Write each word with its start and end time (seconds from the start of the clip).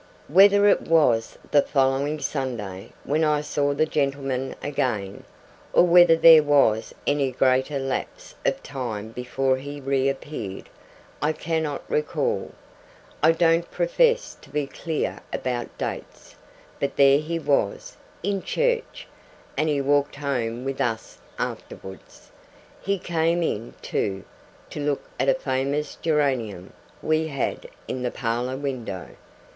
Whether 0.29 0.67
it 0.67 0.81
was 0.81 1.37
the 1.51 1.61
following 1.61 2.17
Sunday 2.19 2.91
when 3.03 3.23
I 3.23 3.41
saw 3.41 3.75
the 3.75 3.85
gentleman 3.85 4.55
again, 4.63 5.23
or 5.73 5.83
whether 5.83 6.15
there 6.15 6.41
was 6.41 6.91
any 7.05 7.31
greater 7.31 7.77
lapse 7.77 8.33
of 8.43 8.63
time 8.63 9.09
before 9.09 9.57
he 9.57 9.79
reappeared, 9.79 10.69
I 11.21 11.33
cannot 11.33 11.83
recall. 11.87 12.51
I 13.21 13.31
don't 13.31 13.69
profess 13.69 14.35
to 14.41 14.49
be 14.49 14.65
clear 14.65 15.19
about 15.31 15.77
dates. 15.77 16.35
But 16.79 16.95
there 16.95 17.19
he 17.19 17.37
was, 17.37 17.95
in 18.23 18.41
church, 18.41 19.05
and 19.55 19.69
he 19.69 19.81
walked 19.81 20.15
home 20.15 20.65
with 20.65 20.81
us 20.81 21.19
afterwards. 21.37 22.31
He 22.81 22.97
came 22.97 23.43
in, 23.43 23.75
too, 23.83 24.23
to 24.71 24.79
look 24.79 25.03
at 25.19 25.29
a 25.29 25.35
famous 25.35 25.95
geranium 26.01 26.73
we 27.03 27.27
had, 27.27 27.69
in 27.87 28.01
the 28.01 28.09
parlour 28.09 28.57
window. 28.57 29.09